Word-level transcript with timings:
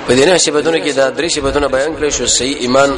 په 0.07 0.13
دې 0.15 0.27
نه 0.29 0.37
شپدونه 0.37 0.77
کې 0.85 0.93
دا 1.01 1.07
درې 1.17 1.31
شپدونه 1.35 1.67
بیان 1.67 1.91
کړل 1.97 2.13
شو 2.17 2.25
صحیح 2.25 2.57
ایمان 2.65 2.91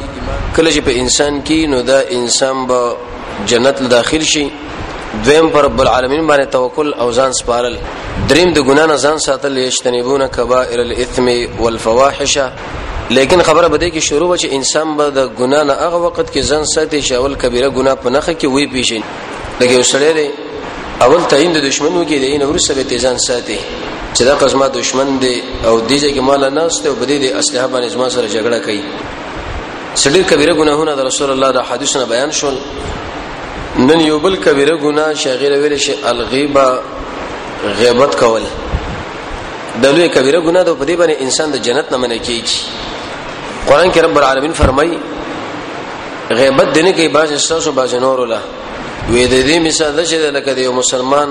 کله 0.56 0.70
چې 0.72 0.78
په 0.88 0.96
انسان 1.04 1.42
کې 1.44 1.68
نو 1.72 1.82
دا 1.82 2.00
انسان 2.18 2.66
به 2.66 2.96
جنت 3.48 3.80
له 3.82 3.88
داخل 3.88 4.22
شي 4.24 4.48
دویم 5.24 5.48
پر 5.50 5.64
رب 5.64 5.80
العالمین 5.80 6.26
باندې 6.26 6.46
توکل 6.50 6.92
او 6.98 7.12
ځان 7.12 7.32
سپارل 7.40 7.76
دریم 8.28 8.52
د 8.52 8.58
ګنا 8.68 8.84
نه 8.86 8.96
ځان 8.96 9.18
ساتل 9.24 9.58
یشتنبون 9.58 10.22
کبائر 10.36 10.78
الاثم 10.80 11.26
والفواحش 11.62 12.38
لیکن 13.10 13.42
خبره 13.48 13.68
بده 13.68 13.90
کې 13.90 13.98
شروع 14.08 14.28
وچ 14.32 14.46
انسان 14.58 14.92
به 15.00 15.10
د 15.16 15.30
ګنا 15.40 15.62
نه 15.70 15.74
هغه 15.80 15.96
وخت 16.04 16.26
کې 16.32 16.42
ځان 16.50 16.64
ساتي 16.74 17.00
شاول 17.08 17.34
کبیره 17.46 17.68
ګنا 17.78 17.94
په 18.04 18.10
نخ 18.18 18.28
کې 18.30 18.44
وی 18.56 18.66
پیژني 18.66 19.02
لکه 19.60 19.80
وسړی 19.82 20.28
اول 21.08 21.22
تعین 21.34 21.52
د 21.58 21.66
دشمنو 21.68 22.04
کې 22.04 22.18
د 22.22 22.24
این 22.34 22.42
ورسه 22.42 22.74
به 22.78 22.82
تیزان 22.92 23.18
ساتي 23.26 23.58
چې 24.14 24.22
دا 24.30 24.34
قسمه 24.44 24.68
دشمن 24.78 25.12
دی 25.24 25.34
او 25.64 25.88
دیږي 25.88 26.14
کې 26.14 26.18
مال 26.28 26.48
نه 26.54 26.62
استه 26.66 26.88
او 26.88 26.94
بده 27.02 27.16
دي 27.24 27.32
اسلحه 27.32 27.66
باندې 27.66 27.92
ځما 27.96 28.08
سره 28.08 28.28
جګړه 28.28 28.66
کوي 28.66 28.82
سړي 29.96 30.30
کبیره 30.32 30.54
ګناهونه 30.62 30.94
د 31.00 31.12
رسول 31.12 31.30
الله 31.30 31.50
د 31.58 31.70
حدیث 31.70 31.96
نه 31.96 32.04
بیان 32.12 32.30
شول 32.40 32.54
نن 33.88 34.00
یو 34.10 34.16
بل 34.24 34.34
کبیره 34.44 34.74
ګناه 34.84 35.08
شغیره 35.24 35.56
ویل 35.62 35.74
شي 35.84 35.92
الغیبه 36.10 36.64
غیبت 37.80 38.12
کول 38.20 38.44
د 39.82 39.84
لوی 39.94 40.08
کبیره 40.16 40.40
ګناه 40.48 40.64
د 40.68 40.70
په 40.80 40.84
دې 40.88 40.94
باندې 41.00 41.14
انسان 41.26 41.48
د 41.52 41.56
جنت 41.66 41.86
نه 41.92 41.96
منع 42.02 42.18
کیږي 42.26 42.58
قران 43.68 43.88
کې 43.92 43.98
رب 44.06 44.16
العالمین 44.18 44.52
فرمایي 44.60 44.96
غیبت 46.38 46.68
دنه 46.76 46.92
کې 46.96 47.06
باز 47.16 47.28
احساس 47.32 47.66
او 47.66 47.72
باز 47.78 47.94
نور 48.04 48.18
ولا 48.22 48.40
وې 49.12 49.24
د 49.32 49.36
دې 49.48 49.56
مثال 49.68 49.92
ده 49.96 50.02
چې 50.10 50.14
لکه 50.36 50.50
د 50.54 50.58
یو 50.66 50.72
مسلمان 50.82 51.28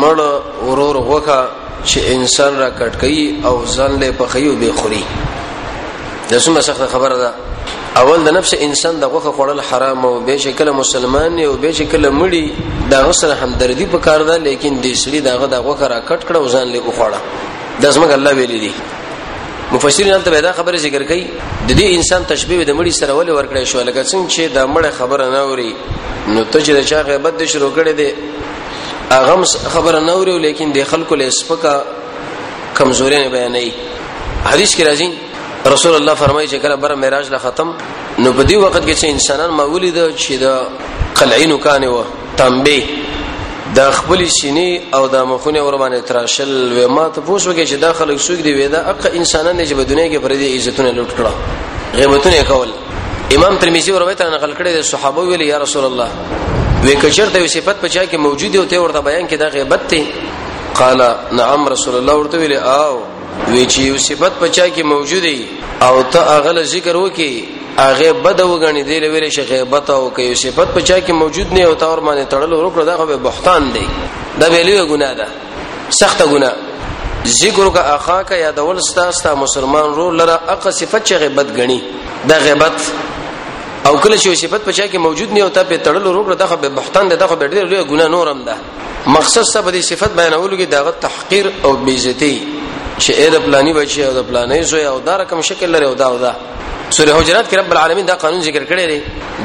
مړ 0.00 0.18
ورور 0.66 0.96
وکا 1.10 1.40
چې 1.88 1.98
انسان 2.14 2.52
را 2.62 2.70
کټ 2.80 2.94
کوي 3.02 3.26
او 3.48 3.54
ځان 3.74 3.90
له 4.02 4.12
په 4.20 4.24
خيو 4.32 4.52
به 4.60 4.72
خوري 4.80 5.04
د 6.30 6.32
څه 6.38 6.60
سخت 6.68 6.82
خبره 6.94 7.16
ده 7.24 7.30
اول 7.96 8.24
د 8.26 8.32
نفس 8.36 8.54
انسان 8.60 9.00
د 9.00 9.04
غوخه 9.12 9.30
خوړل 9.36 9.60
حرام 9.70 10.04
او 10.06 10.12
به 10.28 10.36
شکل 10.44 10.68
مسلمان 10.80 11.38
او 11.44 11.52
به 11.62 11.72
شکل 11.78 12.08
مړی 12.10 12.52
دا 12.90 13.00
سره 13.20 13.34
همدردی 13.44 13.86
په 13.92 13.98
کار 14.06 14.20
ده 14.28 14.36
لیکن 14.48 14.74
د 14.84 14.96
سړي 15.02 15.20
داغه 15.28 15.46
د 15.54 15.66
غوخه 15.66 15.86
را 15.92 16.00
کټ 16.08 16.20
کړه 16.28 16.38
وزن 16.44 16.66
له 16.74 16.80
خوړه 16.96 17.20
د 17.82 17.84
زمګ 17.96 18.10
الله 18.12 18.32
ویلي 18.40 18.58
دي 18.66 18.72
مفسرین 19.72 20.20
ته 20.26 20.38
دا 20.44 20.52
خبره 20.58 20.76
ذکر 20.84 21.02
کړي 21.10 21.24
د 21.68 21.70
دې 21.78 21.86
انسان 22.00 22.22
تشبیه 22.32 22.64
د 22.70 22.78
مړی 22.78 22.92
سره 23.00 23.12
ولې 23.18 23.32
ورکړی 23.38 23.64
شو 23.70 23.80
لکه 23.88 24.02
څنګه 24.10 24.30
چې 24.34 24.42
د 24.56 24.58
مړی 24.74 24.90
خبره 24.98 25.26
نه 25.34 25.40
اوري 25.48 25.72
نو 26.34 26.44
ته 26.52 26.58
چې 26.64 26.72
د 26.78 26.80
چا 26.90 26.98
غیبت 27.08 27.34
دې 27.40 27.46
شروع 27.54 27.70
کړې 27.76 27.92
دې 28.00 28.10
اغه 29.18 29.70
خبره 29.76 30.00
نه 30.08 30.12
اوري 30.18 30.38
لیکن 30.46 30.72
د 30.78 30.88
خلکو 30.94 31.14
له 31.22 31.30
سپکا 31.40 31.76
کمزوري 32.80 33.18
نه 33.24 33.28
بیانې 33.34 33.66
حدیث 34.46 34.70
کې 34.76 34.84
راځي 34.90 35.08
رسول 35.66 35.94
الله 35.96 36.14
فرمایي 36.14 36.48
چې 36.48 36.56
کله 36.62 36.74
بر 36.76 36.94
معراج 36.94 37.30
لا 37.30 37.38
ختم 37.38 37.70
نو 38.18 38.32
په 38.32 38.42
دې 38.46 38.52
وخت 38.54 38.84
کې 38.86 38.94
چې 39.00 39.04
انسانان 39.04 39.50
ما 39.50 39.64
ولید 39.64 39.96
چې 40.16 40.32
د 40.42 40.60
قلعینو 41.14 41.58
کانه 41.58 41.88
و 41.90 42.02
تنبه 42.36 42.82
د 43.76 43.90
خپل 43.98 44.24
سینې 44.28 44.94
او 44.94 45.08
د 45.14 45.24
مخونه 45.32 45.62
ور 45.62 45.76
باندې 45.78 46.08
تراشل 46.08 46.78
و 46.84 46.88
ما 46.88 47.08
ته 47.08 47.20
پوښوږي 47.20 47.68
چې 47.68 47.72
دا 47.86 47.92
خلک 47.92 48.20
سوق 48.20 48.36
دی 48.44 48.54
وې 48.62 48.72
دا 48.72 48.90
اق 48.92 49.06
انسانان 49.12 49.60
چې 49.66 49.72
په 49.72 49.82
دنیا 49.82 50.06
کې 50.12 50.22
پردي 50.22 50.56
عزتونه 50.56 50.92
لوټ 50.92 51.20
کړه 51.20 51.96
غیبتونه 51.96 52.42
کول 52.48 52.68
امام 53.36 53.56
ترمذی 53.60 53.90
ورویته 53.92 54.30
نقل 54.36 54.54
کړی 54.54 54.76
د 54.78 54.82
صحابه 54.92 55.22
ویل 55.28 55.40
یا 55.48 55.58
رسول 55.66 55.84
الله 55.84 56.08
وی 56.86 56.94
کچر 57.02 57.26
ته 57.26 57.46
صفت 57.58 57.80
پچا 57.80 58.04
کې 58.06 58.14
موجود 58.28 58.52
دی 58.52 58.58
او 58.64 58.64
ته 58.64 58.78
ورته 58.84 59.00
بیان 59.10 59.28
کې 59.28 59.34
دا 59.34 59.48
غیبت 59.48 59.90
دی 59.90 60.06
قال 60.80 61.06
نعم 61.42 61.68
رسول 61.68 61.94
الله 62.02 62.12
ورته 62.18 62.38
ویل 62.44 62.52
او 62.78 63.06
وی 63.46 63.64
چې 63.66 63.80
یو 63.82 63.98
صفت 63.98 64.38
پچا 64.40 64.64
کې 64.68 64.82
موجوده 64.92 65.88
او 65.88 66.02
ته 66.14 66.36
اغل 66.38 66.62
ذکر 66.70 66.96
وکي 66.96 67.32
اغه 67.76 68.12
بد 68.12 68.40
وګڼي 68.40 68.82
دی 68.88 69.00
لویل 69.00 69.28
شي 69.36 69.42
غیبت 69.50 69.90
او 69.90 70.08
کې 70.14 70.20
یو 70.30 70.34
صفت 70.44 70.74
پچا 70.74 70.98
کې 71.00 71.10
موجود 71.22 71.52
نه 71.52 71.62
او 71.64 71.74
تا 71.82 71.86
ور 71.90 72.00
باندې 72.00 72.26
تړل 72.30 72.52
ورکړه 72.52 72.82
دا 72.82 72.96
خو 72.96 73.06
به 73.06 73.16
بهتان 73.16 73.72
دی 73.72 73.88
دا 74.40 74.48
ویلو 74.54 74.86
ګناه 74.96 75.14
ده 75.14 75.26
سخت 76.00 76.22
ګناه 76.22 76.52
ذکر 77.36 77.68
کا 77.74 77.80
اخا 77.94 78.20
کا 78.32 78.36
یادول 78.40 78.80
ستا 78.88 79.10
ستا 79.12 79.34
مسلمان 79.34 79.88
رو 79.94 80.10
لره 80.18 80.40
اق 80.56 80.68
صفت 80.70 81.08
چې 81.08 81.14
غیبت 81.24 81.56
غني 81.60 81.80
دا 82.32 82.38
غیبت 82.44 82.80
او 83.86 83.96
کله 83.96 84.18
چې 84.18 84.34
صفت 84.42 84.64
پچا 84.64 84.86
کې 84.86 84.96
موجود 85.06 85.32
نه 85.32 85.40
او 85.48 85.48
ته 85.48 85.62
په 85.72 85.84
تړل 85.84 86.06
ورکړه 86.06 86.34
دا 86.34 86.46
خو 86.52 86.56
به 86.66 86.76
بهتان 86.82 87.08
دی 87.10 87.16
دا 87.16 87.26
خو 87.26 87.36
به 87.42 87.48
ډېر 87.48 87.64
لوی 87.64 87.84
ګناه 87.84 88.08
نورم 88.18 88.44
ده 88.44 88.56
مقصد 89.18 89.42
سبب 89.54 89.74
دې 89.80 89.82
صفت 89.90 90.14
بیانولو 90.22 90.56
کې 90.58 90.68
داغه 90.70 90.90
تحقیر 91.06 91.50
او 91.64 91.72
بیزتی 91.88 92.57
چې 93.04 93.12
اې 93.20 93.28
د 93.34 93.44
پلاني 93.48 93.72
بچي 93.78 94.00
او 94.08 94.12
د 94.18 94.24
پلانې 94.28 94.60
زوی 94.70 94.84
او 94.92 94.98
دا 95.08 95.14
رقم 95.22 95.40
شکل 95.48 95.68
لري 95.74 95.86
او 95.90 95.94
دا 96.02 96.06
او 96.14 96.16
دا 96.24 96.32
سوره 96.96 97.12
حجرات 97.18 97.46
کې 97.50 97.56
رب 97.60 97.70
العالمین 97.74 98.06
دا 98.08 98.14
قانون 98.24 98.42
ذکر 98.46 98.64
کړی 98.70 98.86
دی 98.92 99.00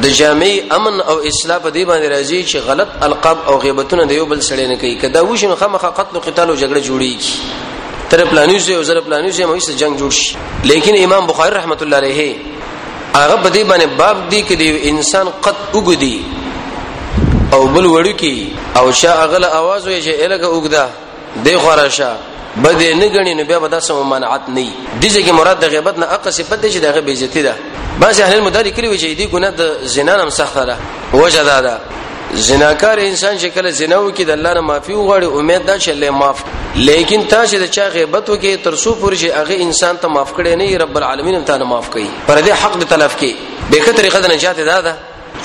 د 0.06 0.16
جامع 0.19 0.47
امن 0.78 1.02
او 1.14 1.16
اصلاح 1.31 1.58
په 1.63 1.69
دی 1.69 1.86
باندې 1.86 2.09
راځي 2.16 2.40
چې 2.50 2.58
غلط 2.69 2.90
القاب 3.09 3.38
او 3.52 3.58
غیبتونه 3.66 4.06
د 4.13 4.19
یو 4.19 4.25
بل 4.31 4.42
سره 4.47 4.66
نه 4.72 4.78
کوي 4.86 4.96
کدا 5.03 5.22
وښي 5.25 5.44
نو 5.53 5.59
خامخا 5.62 5.90
قتل 6.02 6.16
او 6.19 6.24
قتال 6.30 6.50
او 6.50 6.56
جګړه 6.56 6.81
جوړیږي 6.88 7.34
تر 8.09 8.25
پلاني 8.31 8.58
زوی 8.63 8.74
او 8.80 8.81
زر 8.88 9.00
پلاني 9.06 9.31
زوی 9.36 9.46
مې 9.59 9.63
سره 9.63 9.75
جنگ 9.84 10.00
جوړ 10.00 10.12
شي 10.12 10.36
لیکن 10.74 10.97
امام 11.03 11.28
بخاری 11.30 11.56
رحمت 11.56 11.81
الله 11.86 11.97
علیه 11.97 12.36
هغه 13.16 13.42
په 13.46 13.50
دی 13.50 13.63
باندې 13.63 13.90
باب 14.03 14.28
دی 14.36 14.44
کې 14.50 14.53
دی 14.63 14.90
انسان 14.96 15.28
قد 15.47 15.56
وګدي 15.74 16.16
او 17.53 17.63
بل 17.68 17.86
وړو 17.86 18.19
کې 18.19 18.78
او 18.84 18.92
شا 19.03 19.12
اغله 19.24 19.47
आवाज 19.63 19.88
وي 19.88 20.02
چې 20.03 20.30
الګه 20.30 20.53
وګدا 20.58 20.86
دی 21.47 21.58
خراشه 21.63 22.13
بده 22.62 22.88
نه 23.02 23.08
غني 23.16 23.34
نو 23.40 23.44
بیا 23.50 23.58
به 23.64 23.68
داسه 23.75 23.91
ممانعت 23.97 24.44
نه 24.58 24.68
دي 25.02 25.08
چې 25.25 25.31
مراد 25.31 25.59
د 25.59 25.66
غیبت 25.74 25.97
نه 26.00 26.06
اقص 26.06 26.34
صفت 26.41 26.59
دي 26.62 26.69
چې 26.74 26.78
دغه 26.84 27.00
بیزتی 27.02 27.41
ده 27.41 27.56
بعض 28.00 28.19
اهل 28.22 28.38
المداري 28.38 28.72
کلی 28.72 28.88
وجه 28.88 29.14
دي 29.14 29.25
ګناه 29.28 29.53
د 29.59 29.80
زنا 29.84 30.16
نم 30.22 30.30
سخت 30.30 30.58
ده 30.58 30.78
وجه 31.13 31.44
ده 31.44 31.62
ده 31.62 31.80
زناکار 32.34 32.97
انسان 33.00 33.38
چې 33.40 33.46
کله 33.56 33.69
زنا 33.69 33.97
وکړي 34.08 34.22
د 34.24 34.30
الله 34.30 34.53
نه 34.53 34.62
معافي 34.62 34.94
وغواړي 34.94 35.24
امید 35.40 35.66
ده 35.66 35.78
چې 35.80 35.90
له 35.90 36.09
معاف 36.09 36.44
لیکن 36.75 37.28
تا 37.28 37.46
چې 37.47 37.56
د 37.63 37.66
چا 37.75 37.88
غیبت 37.88 38.30
وکړي 38.30 38.58
تر 38.66 38.75
سو 38.75 38.96
پورې 39.02 39.16
چې 39.22 39.25
هغه 39.40 39.56
انسان 39.66 39.97
ته 40.02 40.08
معاف 40.08 40.34
کړي 40.34 40.50
نه 40.62 40.78
رب 40.78 40.97
العالمین 40.97 41.36
هم 41.36 41.44
ته 41.44 41.58
معاف 41.63 41.88
کړي 41.90 42.08
پر 42.28 42.38
دې 42.42 42.50
حق 42.62 42.78
د 42.80 42.84
تلف 42.84 43.13
کې 43.22 43.31
به 43.72 43.94
طریقه 44.00 44.19
د 44.19 44.28
نجات 44.34 44.58
ده 44.59 44.81
ده 44.81 44.96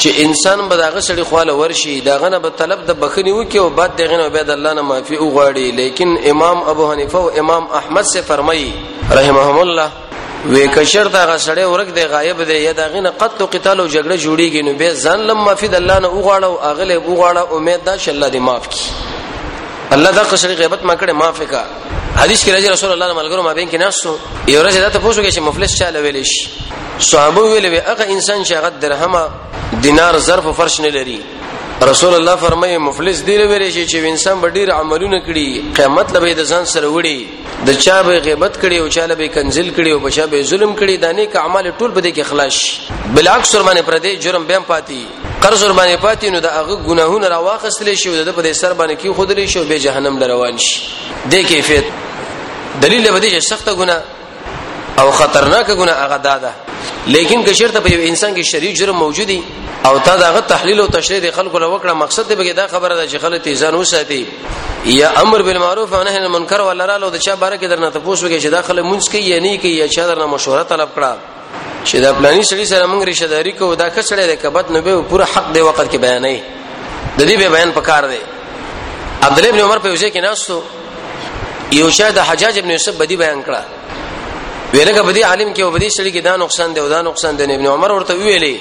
چې 0.03 0.11
انسان 0.25 0.69
به 0.69 0.77
داغه 0.77 1.01
سړي 1.01 1.23
خواله 1.31 1.53
ورشي 1.55 2.01
داغه 2.01 2.29
نه 2.29 2.39
به 2.39 2.49
طلب 2.51 2.81
د 2.87 2.91
بخنی 3.01 3.33
وکي 3.33 3.59
او 3.59 3.69
بعد 3.71 3.97
دغه 3.97 4.17
نه 4.17 4.29
به 4.35 4.43
د 4.43 4.51
الله 4.51 4.73
نه 4.79 4.83
معافي 4.83 5.17
وغواړي 5.19 5.67
لیکن 5.81 6.11
امام 6.31 6.59
ابو 6.71 6.85
حنیفه 6.93 7.19
او 7.19 7.29
امام 7.43 7.65
احمد 7.79 8.03
سے 8.13 8.21
فرمایي 8.29 8.71
رحمهم 9.13 9.59
الله 9.59 9.89
وې 10.51 10.75
کشر 10.79 11.07
داغه 11.09 11.37
سړی 11.39 11.65
ورک 11.73 11.89
دی 11.95 12.05
غایب 12.05 12.43
دی 12.43 12.55
یا 12.59 12.73
داغه 12.73 13.01
نه 13.01 13.11
قتل 13.11 13.43
او 13.43 13.47
قتال 13.53 13.81
او 13.81 13.89
جګړه 13.89 14.19
جوړیږي 14.23 14.63
نو 14.67 14.73
به 14.75 14.93
ځان 14.95 15.19
لم 15.29 15.45
معافي 15.45 15.69
د 15.69 15.75
الله 15.75 15.99
نه 15.99 16.09
وغواړه 16.09 16.45
او 16.45 16.59
اغله 16.71 16.97
وغواړه 16.99 17.53
امید 17.53 17.85
ده 17.85 17.97
چې 17.99 18.09
الله 18.09 18.29
دې 18.31 18.37
معاف 18.37 18.65
کړي 18.69 19.93
الله 19.97 20.11
دا 20.11 20.23
قصري 20.23 20.55
غیبت 20.55 20.83
ما 20.85 20.95
کړه 20.97 21.11
معاف 21.11 21.43
کا 21.51 21.65
حدیث 22.17 22.45
کې 22.45 22.49
راځي 22.51 22.71
رسول 22.71 22.93
الله 23.03 23.13
ملګرو 23.15 23.43
ما 23.45 23.53
بین 23.53 23.69
کې 23.71 23.75
ناسو 23.81 24.15
یو 24.49 24.63
ورځ 24.69 24.75
دا 24.77 24.89
ته 24.89 24.99
پوښتنه 24.99 25.25
کې 25.31 25.35
چې 25.35 25.39
مفلس 25.39 25.79
چاله 25.79 25.99
ویل 26.01 26.25
شي 26.25 26.51
صحابه 26.99 27.41
ویل 27.41 27.67
هغه 27.67 28.05
انسان 28.09 28.45
چې 28.45 28.53
هغه 28.53 28.69
درهمه 28.81 29.27
دینار 29.85 30.19
ظرف 30.19 30.47
او 30.47 30.53
فرش 30.53 30.81
نه 30.81 30.91
لري 30.91 31.21
رسول 31.91 32.15
الله 32.19 32.37
فرمایي 32.37 32.79
مفلس 32.79 33.19
دی 33.27 33.37
لري 33.39 33.87
چې 33.89 33.95
انسان 33.95 34.41
ډیر 34.41 34.71
عملونه 34.73 35.21
کړي 35.27 35.47
قیامت 35.77 36.13
لبه 36.17 36.33
د 36.33 36.45
ځان 36.53 36.65
سره 36.67 36.87
وړي 36.97 37.27
د 37.67 37.71
چا 37.85 38.03
به 38.03 38.19
غیبت 38.19 38.59
کړي 38.63 38.77
او 38.83 38.89
چا 38.89 39.07
لبه 39.07 39.27
کنزل 39.29 39.71
کړي 39.77 39.89
او 39.91 39.99
بچا 39.99 40.27
به 40.27 40.43
ظلم 40.43 40.75
کړي 40.77 40.97
د 41.03 41.05
نیک 41.05 41.37
اعمال 41.37 41.73
ټول 41.81 41.91
به 41.97 42.01
د 42.01 42.07
کې 42.17 42.23
خلاص 42.31 42.57
بلعکس 43.15 43.55
ورمنه 43.55 43.83
پر 43.83 43.99
دې 43.99 44.21
جرم 44.25 44.45
بیم 44.47 44.65
پاتې 44.69 45.43
قرض 45.43 45.63
ورمنه 45.65 45.97
پاتې 45.97 46.25
نو 46.25 46.39
د 46.41 46.47
هغه 46.47 46.77
ګناهونه 46.89 47.29
را 47.29 47.37
واخستلی 47.39 47.97
شي 47.97 48.25
د 48.25 48.33
په 48.37 48.53
سر 48.53 48.73
باندې 48.75 48.95
کې 49.03 49.09
خودلی 49.17 49.49
شي 49.49 49.65
به 49.65 49.79
جهنم 49.79 50.19
لروان 50.19 50.59
شي 50.59 50.81
د 51.31 51.35
کیفیت 51.37 51.85
دلیل 52.83 53.11
به 53.11 53.21
دې 53.29 53.39
سخت 53.43 53.69
ګناه 53.69 54.03
او 54.99 55.11
خطرناک 55.11 55.67
ګناه 55.67 55.97
هغه 56.05 56.17
داده 56.17 56.39
دا 56.39 56.51
لیکن 57.09 57.43
که 57.45 57.53
شرط 57.55 57.77
په 57.83 57.93
یو 57.93 58.01
انسان 58.09 58.35
کې 58.37 58.43
شریک 58.53 58.77
جرم 58.77 58.97
موجودي 58.99 59.43
او 59.85 59.99
تا 59.99 60.17
داغه 60.17 60.41
تحلیل 60.49 60.81
او 60.81 60.87
تشریح 60.97 61.21
د 61.25 61.31
خلکو 61.37 61.59
له 61.63 61.67
وکړه 61.75 61.93
مقصد 62.03 62.29
دې 62.33 62.37
بګه 62.37 62.53
دا 62.57 62.67
خبره 62.73 62.95
ده 62.97 63.09
چې 63.09 63.21
خلک 63.23 63.43
تیزان 63.43 63.75
وساتي 63.75 64.27
یا 64.97 65.11
امر 65.23 65.43
بالمعروف 65.47 65.93
او 65.99 66.03
نهی 66.09 66.17
عن 66.19 66.25
المنکر 66.25 66.61
ولا 66.67 66.85
را 66.91 66.97
لو 67.05 67.11
د 67.15 67.17
چا 67.17 67.35
باره 67.37 67.57
کې 67.59 67.65
درنه 67.73 67.91
تاسو 67.97 68.13
وګورئ 68.29 68.43
چې 68.43 68.47
دا 68.57 68.63
خلک 68.69 68.85
مونږ 68.93 69.11
کې 69.11 69.15
یا 69.33 69.41
نه 69.41 69.57
کې 69.59 69.65
یا 69.83 69.89
چا 69.95 70.07
درنه 70.11 70.27
مشوره 70.35 70.63
طلب 70.75 70.89
کړه 70.97 71.15
چې 71.85 71.95
دا 72.07 72.13
پلاني 72.19 72.43
سړي 72.43 72.65
سره 72.73 72.87
موږ 72.93 73.05
رشداري 73.11 73.53
کوو 73.61 73.75
دا 73.75 73.91
ښه 73.91 74.05
سړی 74.09 74.27
دی 74.33 74.37
کبد 74.43 74.71
نه 74.77 74.81
به 74.81 75.03
پوره 75.13 75.25
حق 75.37 75.53
دی 75.55 75.61
وخت 75.61 75.93
کې 75.93 75.97
بیانې 75.97 76.39
د 77.19 77.23
دې 77.23 77.39
به 77.39 77.49
بیان 77.57 77.73
پکار 77.79 78.09
دی 78.09 78.19
عبد 79.23 79.39
الله 79.39 79.51
ابن 79.55 79.61
عمر 79.69 79.79
په 79.87 79.95
وجه 79.97 80.11
کې 80.11 80.23
ناستو 80.23 80.63
یو 81.79 81.91
شاید 82.01 82.19
حجاج 82.33 82.59
ابن 82.59 82.71
یوسف 82.71 82.95
بدی 83.01 83.17
بیان 83.23 83.43
کړه 83.49 83.63
ویلګه 84.75 85.03
بدی 85.09 85.23
عالم 85.31 85.51
کې 85.57 85.63
وبدی 85.69 85.89
شړی 85.97 86.11
کې 86.15 86.23
دا 86.29 86.35
نقصان 86.45 86.71
دی 86.75 86.81
او 86.83 86.89
دا 86.95 87.01
نقصان 87.09 87.35
دی 87.39 87.45
ابن 87.57 87.67
عمر 87.75 87.91
ورته 87.93 88.15
ویلې 88.25 88.57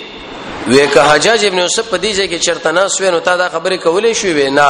وې 0.72 0.86
که 0.94 1.02
حجاج 1.12 1.46
ابن 1.46 1.58
یوسف 1.60 1.86
په 1.90 1.98
دې 2.04 2.12
ځای 2.18 2.28
کې 2.32 2.40
چرته 2.46 2.72
ناس 2.72 3.02
وینو 3.02 3.20
تا 3.20 3.38
دا 3.38 3.50
خبره 3.50 3.78
کولې 3.86 4.14
شوې 4.22 4.48
نه 4.60 4.70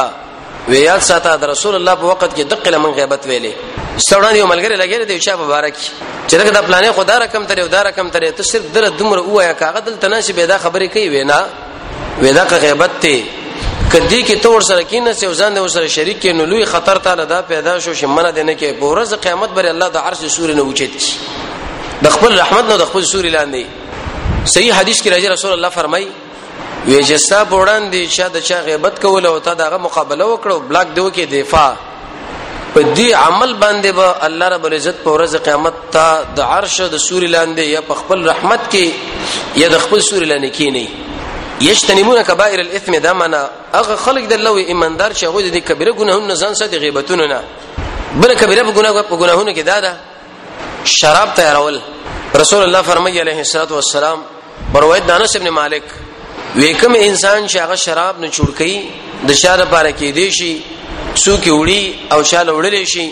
وې 0.70 0.78
یاد 0.90 1.00
ساته 1.10 1.36
د 1.36 1.44
رسول 1.52 1.74
الله 1.74 1.94
په 2.00 2.04
وخت 2.10 2.36
کې 2.36 2.42
دقه 2.52 2.70
لمن 2.74 2.90
غیبت 2.98 3.22
ویلې 3.28 3.52
ستړان 4.06 4.34
یو 4.36 4.46
ملګری 4.52 4.76
لګیږي 4.82 5.04
دی 5.06 5.18
چې 5.20 5.30
مبارک 5.42 5.74
چې 6.28 6.34
دا 6.36 6.62
پلانې 6.62 6.90
خدا 6.96 7.18
رقم 7.18 7.44
ترې 7.48 7.58
او 7.62 7.66
دا 7.68 7.82
رقم 7.82 8.08
ترې 8.14 8.30
ته 8.36 8.42
صرف 8.42 8.62
در 8.74 8.84
دمر 8.98 9.18
وایا 9.18 9.52
کاغذ 9.52 9.82
تل 9.84 9.96
تناسب 10.00 10.36
دا 10.48 10.58
خبره 10.58 10.86
کوي 10.86 11.08
وینا 11.08 11.46
وې 12.22 12.32
دا 12.34 12.44
غیبت 12.58 12.90
ته 13.00 13.16
کدی 13.92 14.22
کې 14.22 14.40
تور 14.42 14.60
سره 14.68 14.82
کینه 14.90 15.12
چې 15.14 15.26
ځان 15.42 15.52
دې 15.56 15.66
سره 15.74 15.88
شریک 15.92 16.18
کې 16.24 16.32
نو 16.40 16.44
لوی 16.48 16.64
خطر 16.72 16.98
ته 17.06 17.14
لدا 17.20 17.38
پیدا 17.52 17.72
شو 17.84 17.92
چې 17.94 18.06
منه 18.18 18.30
دینه 18.38 18.54
کې 18.60 18.70
په 18.82 18.86
ورځ 18.92 19.14
قیامت 19.26 19.50
بر 19.58 19.66
الله 19.68 19.88
د 19.94 20.04
عرش 20.08 20.24
سور 20.36 20.52
نه 20.54 20.62
وچت 20.70 22.02
د 22.06 22.16
خپل 22.16 22.36
رحمت 22.40 22.64
نه 22.72 22.76
د 22.82 22.90
خپل 22.90 23.04
سور 23.12 23.24
لاندې 23.36 24.44
صحیح 24.54 24.72
حدیث 24.80 25.00
کې 25.02 25.10
راځي 25.10 25.28
رسول 25.34 25.52
الله 25.56 25.68
فرمایي 25.78 26.08
وی 26.88 27.00
چې 27.04 27.14
ستا 27.28 27.40
بوړان 27.54 27.88
دي 27.96 28.04
چې 28.08 28.22
د 28.36 28.40
چا 28.50 28.60
غیبت 28.68 29.02
کول 29.06 29.26
او 29.30 29.34
ته 29.48 29.54
دغه 29.62 29.76
مقابله 29.86 30.24
وکړو 30.24 30.68
بلاک 30.72 30.94
دیو 31.00 31.08
کې 31.08 31.34
دفاع 31.36 31.66
په 32.76 32.86
دې 32.94 33.12
عمل 33.24 33.52
باندې 33.62 33.86
به 34.02 34.14
با 34.20 34.24
الله 34.30 34.48
رب 34.58 34.64
العزت 34.70 35.04
په 35.08 35.16
ورځ 35.18 35.36
قیامت 35.50 35.82
ته 35.98 36.22
د 36.40 36.56
عرش 36.56 36.80
د 36.98 37.06
سور 37.10 37.26
لاندې 37.36 37.64
یا 37.78 37.84
په 37.90 37.94
خپل 38.04 38.28
رحمت 38.32 38.70
کې 38.72 39.44
یا 39.64 39.68
د 39.76 39.86
خپل 39.88 40.00
سور 40.00 40.22
لاندې 40.32 40.56
کې 40.56 40.80
نه 40.80 41.04
یجتنبون 41.60 42.22
کبائر 42.22 42.60
الاثم 42.60 42.94
دا 43.06 43.12
معنا 43.20 43.42
هغه 43.74 43.96
خلق 44.04 44.24
د 44.28 44.32
لوی 44.32 44.62
ایماندار 44.62 45.10
چې 45.18 45.24
هغه 45.24 45.50
د 45.54 45.58
کبیره 45.58 45.92
ګناهونو 45.92 46.34
ځان 46.34 46.52
ساتي 46.58 46.76
غیبتونو 46.78 47.26
نه 47.26 47.40
بل 48.22 48.34
کبیره 48.34 48.72
ګناهونو 49.18 49.52
کې 49.56 49.60
دا 49.70 49.80
ده 49.80 49.92
شراب 50.84 51.28
تیارول 51.36 51.80
رسول 52.40 52.62
الله 52.64 52.82
فرمایي 52.82 53.20
عليه 53.20 53.38
الصلاه 53.40 53.70
والسلام 53.72 54.18
بروایت 54.72 55.06
دانش 55.08 55.36
ابن 55.36 55.48
مالک 55.48 55.82
ویکم 56.56 56.92
انسان 56.96 57.46
چې 57.48 57.56
هغه 57.56 57.74
شراب 57.76 58.18
نه 58.20 58.28
چورکې 58.32 58.70
د 59.28 59.32
شاده 59.32 59.64
پاره 59.64 59.90
کې 59.98 60.14
دی 60.18 60.32
شي 60.32 60.60
څوک 61.16 61.44
وړي 61.44 62.12
او 62.12 62.22
شاله 62.22 62.52
وړلې 62.58 62.90
شي 62.92 63.06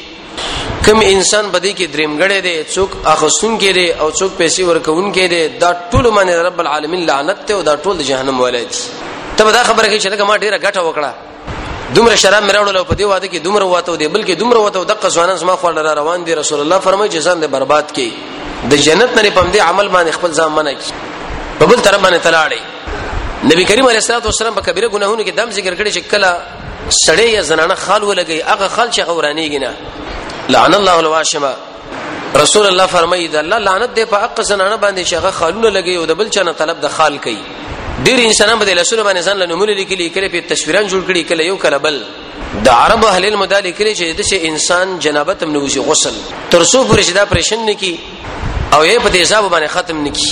کم 0.87 1.01
انسان 1.05 1.49
بدی 1.53 1.73
کې 1.79 1.87
درمګړې 1.97 2.41
دي 2.47 2.55
څوک 2.75 2.91
اخصون 3.15 3.57
کې 3.61 3.73
دي 3.79 3.87
او 4.01 4.11
څوک 4.19 4.31
پیسې 4.41 4.63
ورکون 4.71 5.07
کې 5.17 5.25
دي 5.33 5.49
دا 5.63 5.71
ټول 5.91 6.05
باندې 6.17 6.35
رب 6.49 6.61
العالمین 6.65 7.07
لعنت 7.11 7.39
ته 7.49 7.55
او 7.55 7.63
دا 7.69 7.75
ټول 7.87 7.97
جهنم 8.09 8.41
ولای 8.41 8.65
دي 8.73 8.77
ته 9.37 9.45
دا 9.45 9.63
خبره 9.65 9.89
کې 9.89 9.99
چې 10.03 10.09
لکه 10.15 10.25
ما 10.31 10.37
ډیره 10.37 10.59
ګټه 10.59 10.81
وکړه 10.89 11.13
دومره 11.97 12.17
شراب 12.25 12.43
میراول 12.51 12.79
په 12.85 12.95
دې 12.95 13.03
واده 13.03 13.29
کې 13.29 13.39
دومره 13.49 13.65
واته 13.75 13.97
دي 13.97 14.09
بلکې 14.09 14.39
دومره 14.43 14.59
واته 14.67 14.85
د 14.93 15.03
قصوانان 15.07 15.39
سم 15.43 15.53
خو 15.65 15.71
لره 15.81 15.95
روان 16.03 16.25
دي 16.31 16.35
رسول 16.43 16.61
الله 16.65 16.79
فرمایي 16.87 17.11
چې 17.11 17.25
ځان 17.27 17.43
دې 17.43 17.47
برباد 17.47 17.85
کړي 17.95 18.11
د 18.71 18.75
جنت 18.87 19.19
نه 19.21 19.31
پم 19.31 19.53
دې 19.55 19.61
عمل 19.69 19.89
باندې 19.89 20.15
خپل 20.21 20.33
ځان 20.41 20.49
منع 20.61 20.71
کړي 20.81 21.61
په 21.61 21.65
بل 21.73 21.81
طرف 21.89 22.01
باندې 22.09 22.27
تلاړي 22.29 22.61
نبی 23.53 23.65
کریم 23.65 23.87
علیه 23.93 23.97
الصلاه 24.05 24.21
والسلام 24.31 24.55
په 24.59 24.67
کبیره 24.71 24.89
ګناهونو 24.97 25.25
کې 25.27 25.31
دم 25.43 25.51
ذکر 25.61 25.75
کړي 25.75 25.91
چې 25.97 26.01
کله 26.11 26.37
سړی 27.05 27.23
یا 27.37 27.43
زنانه 27.53 27.75
خال 27.87 28.03
ولګي 28.03 28.41
هغه 28.55 28.69
خال 28.79 28.93
چې 28.97 29.01
اورانیږي 29.01 29.61
نه 29.65 29.75
لعن 30.55 30.75
الله 30.81 30.97
الواشمه 31.05 31.53
رسول 32.43 32.65
الله 32.73 32.87
فرمایي 32.97 33.29
دا 33.35 33.41
الله 33.41 33.59
لعنت 33.67 33.91
دی 33.97 34.05
په 34.13 34.17
حق 34.23 34.39
زنانه 34.51 34.77
باندې 34.85 35.01
شغه 35.13 35.31
خالونه 35.39 35.69
لګي 35.77 35.95
او 35.99 36.05
د 36.11 36.13
بل 36.19 36.29
چانه 36.35 36.53
طلب 36.61 36.77
د 36.85 36.89
خال 36.97 37.19
کوي 37.25 37.43
ډیر 38.05 38.19
انسانان 38.29 38.57
په 38.59 38.65
لسونه 38.81 39.03
باندې 39.07 39.21
ځان 39.27 39.37
له 39.43 39.47
نمونه 39.47 39.73
لیکلي 39.81 40.07
کله 40.15 40.29
په 40.35 40.41
تصویران 40.53 40.85
جوړ 40.93 41.03
کړي 41.09 41.23
کله 41.31 41.43
یو 41.51 41.57
کله 41.65 41.79
بل 41.87 41.97
د 42.65 42.69
عرب 42.81 43.05
اهل 43.07 43.25
المدال 43.33 43.67
کړي 43.79 43.93
چې 43.99 44.05
د 44.21 44.23
انسان 44.49 44.87
جنابت 45.05 45.43
هم 45.43 45.51
نوشي 45.57 45.81
غسل 45.89 46.15
تر 46.51 46.63
څو 46.65 46.79
پرې 46.91 47.01
شدا 47.09 47.25
پرېشن 47.33 47.61
نکي 47.71 47.95
او 48.75 48.81
یې 48.87 48.97
په 49.05 49.11
دې 49.15 49.19
حساب 49.25 49.45
باندې 49.53 49.67
ختم 49.77 49.97
نکي 50.07 50.31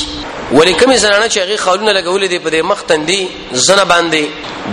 ولې 0.56 0.72
کوم 0.80 0.94
زنانه 1.04 1.26
چې 1.32 1.38
هغه 1.44 1.56
خالونه 1.64 1.90
لګولې 1.98 2.26
دي 2.32 2.38
په 2.38 2.50
دې 2.50 2.60
مختندي 2.70 3.22
زنه 3.52 3.84
باندې 3.92 4.22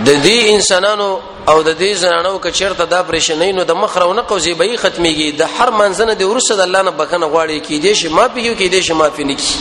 د 0.06 0.08
دې 0.24 0.38
انسانانو 0.54 1.08
او 1.48 1.62
د 1.62 1.76
دې 1.78 1.94
زنانو 1.98 2.38
که 2.40 2.50
چیرته 2.50 2.84
دا 2.90 3.00
پریشنې 3.02 3.52
نو 3.56 3.62
د 3.70 3.76
مخرو 3.84 4.12
نه 4.18 4.22
قوزي 4.32 4.52
به 4.58 4.76
ختميږي 4.82 5.32
د 5.38 5.42
هر 5.58 5.70
منځنه 5.76 6.12
د 6.18 6.22
ورسره 6.32 6.56
د 6.58 6.60
الله 6.68 6.82
نه 6.88 6.90
بخنه 6.90 7.26
غواړي 7.26 7.60
کې 7.66 7.82
دې 7.84 7.92
شي 8.00 8.08
معافي 8.16 8.40
یو 8.46 8.54
کې 8.56 8.72
دې 8.72 8.80
شي 8.86 8.94
معافي 8.94 9.24
نکي 9.30 9.56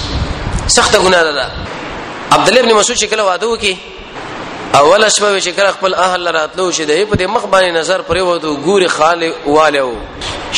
سخته 0.75 0.99
ګناه 1.05 1.23
ده 1.23 1.45
عبد 2.31 2.47
الله 2.49 2.61
ابن 2.61 2.73
مسعود 2.77 2.97
چې 2.99 3.05
کله 3.13 3.23
واده 3.23 3.47
وکي 3.47 3.77
اول 4.79 5.05
شپه 5.09 5.41
چې 5.41 5.47
کله 5.59 5.71
خپل 5.77 5.93
اهل 6.03 6.27
راتلو 6.35 6.65
چې 6.71 6.83
دې 6.89 7.09
په 7.11 7.15
دې 7.17 7.27
مخ 7.35 7.43
باندې 7.45 7.73
نظر 7.79 8.01
پرې 8.07 8.21
وته 8.27 8.49
ګوري 8.65 8.87
خاله 8.87 9.33
والو 9.45 9.93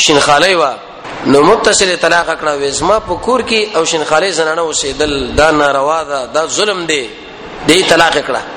شین 0.04 0.20
خاله 0.20 0.56
وا 0.58 0.72
نو 1.26 1.42
متصل 1.48 1.96
طلاق 2.02 2.26
کړه 2.26 2.54
وېزما 2.60 3.10
په 3.10 3.14
کور 3.28 3.40
کې 3.48 3.76
او 3.76 3.84
شین 3.94 4.04
خاله 4.04 4.30
زنانه 4.40 4.66
اوسېدل 4.72 5.32
دا 5.40 5.50
ناروا 5.62 6.02
ده 6.02 6.26
دا 6.36 6.46
ظلم 6.58 6.84
دی 6.86 7.02
دې 7.68 7.82
طلاق 7.94 8.18
کړه 8.20 8.53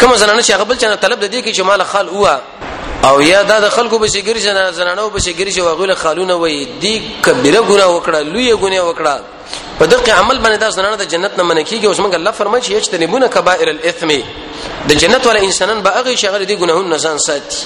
کوم 0.00 0.14
زنانه 0.16 0.42
چې 0.42 0.50
هغه 0.50 0.62
بل 0.64 0.76
چنه 0.76 0.94
طلب 0.96 1.20
د 1.24 1.30
دې 1.34 1.44
کې 1.46 1.52
چې 1.56 1.60
مال 1.62 1.82
خال 1.92 2.08
اوه 2.08 2.34
او 3.08 3.20
یا 3.22 3.42
دا 3.42 3.58
د 3.60 3.68
خلکو 3.68 3.98
به 3.98 4.08
شګری 4.08 4.40
جنا 4.46 4.70
زنانو 4.70 5.10
به 5.10 5.20
شګری 5.26 5.50
شو 5.56 5.74
غول 5.74 5.94
خالونه 5.94 6.34
وي 6.34 6.64
دی 6.80 7.02
کبیره 7.26 7.60
ګناه 7.68 7.90
وکړه 7.96 8.20
لوی 8.32 8.56
ګناه 8.56 8.84
وکړه 8.88 9.16
په 9.78 9.84
دغه 9.86 10.10
عمل 10.12 10.38
باندې 10.44 10.56
دا 10.60 10.70
زنانه 10.70 10.96
د 10.96 11.04
جنت 11.08 11.38
نه 11.38 11.42
منکیږي 11.48 11.84
اوس 11.84 11.98
موږ 12.00 12.14
الله 12.14 12.30
فرمایي 12.30 12.62
چې 12.64 12.70
یجتنبون 12.70 13.28
کبائر 13.28 13.68
الاثم 13.68 14.08
د 14.88 14.92
جنت 14.92 15.26
ولا 15.26 15.40
انسانان 15.42 15.82
به 15.82 15.90
هغه 15.90 16.14
شغل 16.16 16.44
دي 16.44 16.56
ګناهونه 16.56 16.94
نسان 16.94 17.18
ساتي 17.18 17.56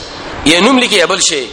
یا 0.46 0.60
نوم 0.60 0.78
لیکي 0.78 1.02
ابل 1.02 1.20
شي 1.20 1.46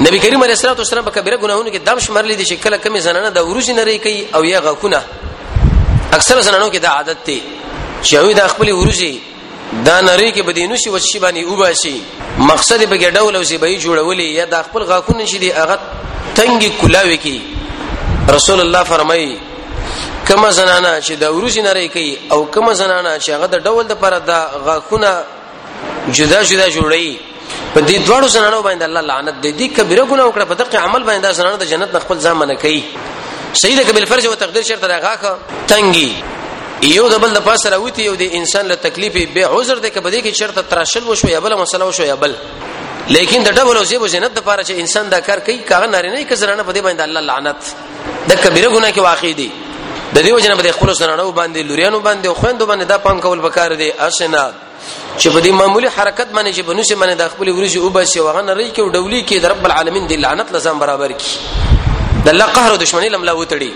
نبی 0.00 0.18
کریم 0.18 0.42
علیه 0.42 0.54
الصلاه 0.54 0.74
والسلام 0.76 1.04
په 1.04 1.10
کبیره 1.10 1.36
ګناهونو 1.36 1.70
کې 1.70 1.78
دم 1.86 1.98
شمرلې 1.98 2.34
دي 2.36 2.44
چې 2.44 2.54
کله 2.64 2.76
کمی 2.76 3.00
زنانه 3.00 3.28
د 3.28 3.38
ورج 3.46 3.70
نه 3.70 3.84
ری 3.84 3.98
کوي 3.98 4.26
او 4.34 4.44
یا 4.44 4.60
غکونه 4.60 5.02
اکثر 6.12 6.40
زنانو 6.40 6.68
کې 6.72 6.78
دا 6.78 6.88
عادت 6.88 7.26
دی 7.26 7.42
چې 8.02 8.14
وي 8.16 8.34
د 8.34 8.48
خپل 8.48 8.70
ورجي 8.72 9.33
دا 9.72 10.00
نری 10.00 10.30
کې 10.34 10.42
بدې 10.48 10.64
نشي 10.72 10.90
و 10.90 10.98
شي 10.98 11.18
باندې 11.18 11.42
او 11.48 11.56
باشي 11.56 12.00
مقصد 12.50 12.82
به 12.90 12.96
کې 13.00 13.08
ډول 13.18 13.36
او 13.36 13.42
سی 13.50 13.58
به 13.62 13.78
جوړولې 13.78 14.28
یا 14.38 14.44
د 14.50 14.62
خپل 14.66 14.82
غاکون 14.90 15.24
شي 15.32 15.38
دی 15.44 15.50
هغه 15.58 15.78
تنګي 16.36 16.70
کلاوي 16.80 17.16
کې 17.24 17.36
رسول 18.36 18.60
الله 18.66 18.82
فرمایي 18.90 19.30
کما 20.30 20.50
زنانا 20.58 20.92
چې 21.00 21.12
د 21.24 21.32
وروسي 21.38 21.62
نری 21.68 21.86
کوي 21.96 22.12
او 22.36 22.38
کما 22.56 22.72
زنانا 22.82 23.14
چې 23.18 23.30
هغه 23.30 23.46
د 23.46 23.64
ډول 23.70 23.84
د 23.94 24.00
پر 24.04 24.18
د 24.28 24.60
غاکونه 24.68 25.12
جدا 26.12 26.42
جدا 26.42 26.70
جوړي 26.70 27.16
په 27.74 27.80
دې 27.88 27.96
دوړو 28.06 28.26
زنانو 28.36 28.62
باندې 28.62 28.82
الله 28.82 29.00
لعنت 29.10 29.34
دی 29.44 29.50
دې 29.52 29.76
کبیره 29.76 30.04
ګناه 30.04 30.26
وکړه 30.30 30.44
په 30.44 30.54
دغه 30.62 30.78
عمل 30.86 31.02
باندې 31.10 31.30
زنانو 31.42 31.56
د 31.64 31.74
جنت 31.74 31.96
خپل 32.06 32.20
ځامن 32.28 32.56
کوي 32.66 32.80
سیده 33.64 33.82
کبل 33.88 34.04
فرج 34.14 34.26
او 34.26 34.34
تقدیر 34.46 34.62
شرط 34.68 34.84
راغاخه 34.92 35.36
تنګي 35.72 36.08
یو 36.98 37.04
د 37.08 37.14
بل 37.22 37.30
د 37.34 37.40
پاسه 37.48 37.68
راوتی 37.74 38.02
یو 38.08 38.14
د 38.22 38.34
انسان 38.38 38.64
له 38.70 38.76
تکلیفې 38.86 39.24
به 39.34 39.42
عذر 39.56 39.76
ده 39.84 39.88
کبه 39.88 40.10
دې 40.14 40.20
کې 40.26 40.32
شرط 40.40 40.58
تراشل 40.70 41.04
وشو 41.10 41.28
یا 41.28 41.40
بل 41.40 41.54
مسله 41.56 41.84
وشو 41.88 42.04
یا 42.04 42.14
بل 42.16 42.34
لیکن 43.16 43.42
د 43.44 43.50
ډبل 43.56 43.76
او 43.76 43.84
زیب 43.90 44.06
زینت 44.14 44.34
د 44.34 44.40
پاره 44.48 44.62
چې 44.64 44.72
انسان 44.84 45.08
دا 45.10 45.20
کار 45.20 45.38
کوي 45.38 45.58
کاغه 45.58 45.86
ناري 45.86 46.10
نه 46.10 46.24
کزرانه 46.24 46.62
په 46.62 46.72
دې 46.72 46.80
باندې 46.86 47.00
الله 47.00 47.20
لعنت 47.20 47.56
د 48.30 48.32
کبیره 48.44 48.68
ګناه 48.76 48.92
کې 48.94 48.98
واقع 49.08 49.30
دي 49.40 49.50
د 50.14 50.18
دې 50.20 50.32
وجنه 50.36 50.54
په 50.56 50.72
خپل 50.76 50.94
سنانو 50.94 51.32
باندې 51.32 51.60
لوريانو 51.70 52.00
باندې 52.02 52.26
او 52.26 52.34
خويندو 52.34 52.66
باندې 52.66 52.84
دا 52.92 52.98
پام 52.98 53.20
کول 53.20 53.40
پکار 53.40 53.74
دي 53.74 53.92
اسنه 53.98 54.52
چې 55.18 55.28
په 55.32 55.38
دې 55.42 55.48
معمولی 55.60 55.88
حرکت 55.96 56.28
باندې 56.36 56.50
چې 56.56 56.60
بنوسه 56.68 56.94
باندې 57.00 57.14
د 57.20 57.24
خپل 57.32 57.48
ورځې 57.56 57.76
او 57.76 57.88
باسي 57.88 58.20
واغه 58.20 58.40
نری 58.42 58.72
کې 58.72 58.78
او 58.80 58.88
ډولي 58.90 59.20
کې 59.28 59.36
د 59.44 59.46
رب 59.46 59.64
العالمین 59.66 60.06
د 60.06 60.12
لعنت 60.24 60.48
لزم 60.52 60.78
برابر 60.78 61.12
کی 61.20 61.32
د 62.26 62.30
الله 62.30 62.44
قهر 62.46 62.70
او 62.70 62.76
دشمنی 62.76 63.08
لملا 63.08 63.32
وتړي 63.32 63.70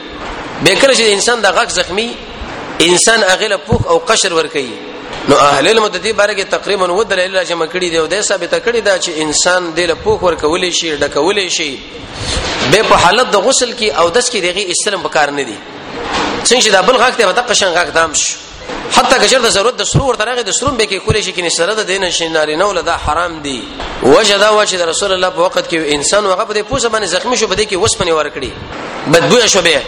به 0.62 0.74
کله 0.74 0.94
چې 0.94 1.00
انسان 1.16 1.40
د 1.42 1.46
غږ 1.58 1.68
زخمی 1.68 2.08
انسان 2.80 3.22
اغله 3.24 3.56
پوخ 3.56 3.86
او 3.90 3.98
قشر 3.98 4.32
ور 4.32 4.46
کوي 4.46 4.70
نو 5.28 5.36
اهل 5.36 5.66
علم 5.68 5.86
د 5.86 5.94
دې 6.02 6.12
باره 6.18 6.34
کې 6.34 6.44
تقریبا 6.50 6.90
و 6.92 7.02
دلیل 7.04 7.36
را 7.36 7.42
جمع 7.44 7.66
کړي 7.66 7.90
دی 7.92 7.96
او 7.98 8.06
د 8.06 8.20
ثابت 8.20 8.54
کړي 8.54 8.80
دا 8.80 8.98
چې 8.98 9.10
انسان 9.22 9.70
د 9.76 9.78
له 9.78 9.94
پوخ 10.04 10.22
ور 10.22 10.34
کولې 10.36 10.70
شي 10.80 10.96
ډکولې 10.96 11.48
شي 11.56 11.78
به 12.72 12.82
په 12.82 12.94
حالت 13.04 13.30
د 13.32 13.36
غسل 13.46 13.72
کې 13.72 13.90
او 13.98 14.10
دس 14.10 14.30
کې 14.30 14.38
دغه 14.44 14.72
اسلام 14.74 15.02
بکار 15.02 15.30
نه 15.30 15.42
دی 15.42 15.56
څنګه 16.44 16.64
چې 16.64 16.70
دا 16.72 16.82
بل 16.82 16.96
غاک 16.96 17.16
ته 17.16 17.26
مت 17.28 17.38
قشن 17.48 17.72
غاک 17.78 17.92
دام 17.94 18.12
شو 18.14 18.32
حتی 18.96 19.14
کجر 19.22 19.38
د 19.40 19.48
ضرورت 19.58 19.76
د 19.78 19.82
سرور 19.84 20.14
ترغه 20.14 20.42
د 20.42 20.50
سرون 20.50 20.76
به 20.76 20.84
کې 20.86 21.00
کولې 21.06 21.20
شي 21.24 21.32
کې 21.32 21.44
نشره 21.50 21.74
د 21.74 21.86
دین 21.86 22.10
شیناري 22.10 22.56
نه 22.56 22.64
ولدا 22.68 22.96
حرام 23.06 23.38
دی 23.42 23.58
وجدا 24.02 24.50
وجه 24.50 24.76
د 24.78 24.88
رسول 24.94 25.12
الله 25.12 25.30
په 25.30 25.40
وخت 25.40 25.64
کې 25.70 25.94
انسان 25.98 26.26
هغه 26.26 26.44
په 26.44 26.54
دې 26.54 26.70
پوسه 26.70 26.88
باندې 26.88 27.08
زخمی 27.16 27.36
شو 27.36 27.46
بده 27.46 27.64
کې 27.64 27.74
وسپنی 27.76 28.10
ور 28.12 28.28
کړی 28.36 28.50
بدبوې 29.14 29.46
شو 29.46 29.62
به 29.62 29.80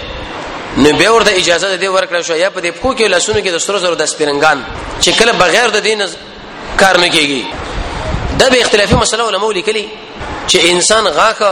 نو 0.82 0.90
به 1.00 1.08
ورته 1.10 1.30
اجازه 1.36 1.76
دې 1.76 1.88
ورکړل 1.88 2.22
شو 2.26 2.36
یا 2.36 2.50
په 2.50 2.60
دې 2.60 2.70
کو 2.82 2.90
کې 2.94 3.04
لاسونو 3.14 3.40
کې 3.44 3.50
د 3.54 3.58
سترو 3.64 3.78
زرو 3.84 3.94
د 4.02 4.06
سپرنګان 4.12 4.58
چې 5.00 5.10
کله 5.18 5.32
بغیر 5.40 5.68
د 5.76 5.80
دین 5.88 6.02
کار 6.80 6.96
نه 7.04 7.08
کیږي 7.14 7.42
دا 8.38 8.48
به 8.50 8.60
اختلافي 8.60 8.94
مسله 8.94 9.26
علماء 9.28 9.50
لیکلي 9.58 9.84
چې 10.48 10.56
انسان 10.72 11.08
غاخه 11.18 11.50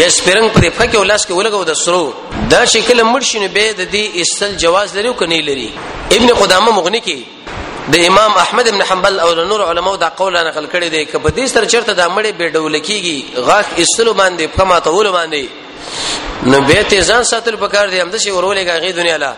یا 0.00 0.08
سپرنګ 0.08 0.48
پر 0.54 0.68
فکه 0.78 0.98
ولاس 0.98 1.26
کې 1.26 1.32
ولګو 1.32 1.64
د 1.70 1.78
سرو 1.84 2.12
دا 2.50 2.64
چې 2.66 2.78
کله 2.88 3.02
مرشنه 3.02 3.48
به 3.56 3.72
د 3.80 3.90
دې 3.90 4.20
اصل 4.20 4.56
جواز 4.66 4.96
لري 4.96 5.08
او 5.08 5.14
کني 5.24 5.42
لري 5.48 5.70
ابن 6.16 6.30
قدامه 6.42 6.70
مغنی 6.72 7.00
کې 7.06 7.90
د 7.96 8.04
امام 8.10 8.32
احمد 8.44 8.68
ابن 8.68 8.82
حنبل 8.90 9.20
او 9.20 9.34
نور 9.34 9.62
علماو 9.70 9.96
دا 9.96 10.08
قول 10.08 10.34
نقل 10.36 10.66
کړی 10.74 10.84
دی 10.96 11.04
کبه 11.04 11.30
دې 11.30 11.46
سره 11.54 11.66
چرته 11.66 11.92
د 11.92 12.08
مړې 12.16 12.30
به 12.30 12.50
ډول 12.56 12.78
کېږي 12.82 13.38
غاخ 13.46 13.66
اصل 13.82 14.12
باندې 14.14 14.56
فما 14.56 14.78
تول 14.88 15.12
باندې 15.12 15.44
نو 16.50 16.56
به 16.68 16.82
ته 16.90 17.00
ځان 17.10 17.22
ساتل 17.30 17.56
پکار 17.56 17.86
دی 17.90 17.98
همدشي 18.02 18.30
ورولې 18.30 18.80
غي 18.80 18.92
دنیا 18.92 19.16
لا 19.16 19.32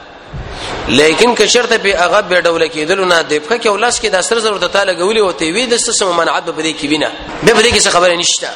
لیکن 0.88 1.34
که 1.34 1.46
شرط 1.46 1.72
به 1.72 1.90
هغه 1.96 2.20
به 2.20 2.42
ډول 2.42 2.68
کېدل 2.70 2.98
نه 3.12 3.22
دی 3.22 3.38
په 3.40 3.58
کې 3.58 3.66
ولاس 3.66 3.98
کې 4.00 4.06
د 4.08 4.14
اثر 4.14 4.38
ضرورت 4.38 4.64
تعالی 4.72 4.92
غولي 4.92 5.20
او 5.20 5.32
تی 5.32 5.52
وی 5.52 5.66
د 5.66 5.76
سم 5.76 6.08
منعت 6.16 6.44
به 6.44 6.62
دې 6.62 6.80
کې 6.80 6.84
وینا 6.90 7.10
به 7.44 7.62
دې 7.62 7.72
کې 7.74 7.88
خبره 7.88 8.16
نشته 8.16 8.48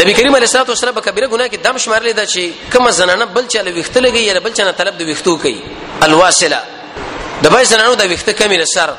نبی 0.00 0.12
کریم 0.12 0.34
علیه 0.36 0.46
الصلاه 0.48 0.64
والسلام 0.68 0.94
په 0.94 1.00
کبیره 1.00 1.28
ګناه 1.28 1.48
کې 1.52 1.56
دم 1.64 1.76
شمارلې 1.78 2.12
ده 2.18 2.24
چې 2.26 2.72
کوم 2.72 2.90
زنانه 2.90 3.24
بل 3.24 3.46
چا 3.48 3.60
له 3.62 3.70
ویخته 3.70 4.00
لګي 4.00 4.18
یا 4.28 4.40
بل 4.40 4.52
چا 4.52 4.64
نه 4.64 4.70
طلب 4.72 4.98
د 4.98 5.02
ویختو 5.02 5.38
کوي 5.38 5.60
الواصله 6.02 6.60
د 7.42 7.46
بای 7.48 7.64
زنانو 7.64 7.94
د 7.94 8.00
ویخته 8.02 8.32
کمی 8.32 8.56
نه 8.56 8.64
سر 8.64 8.90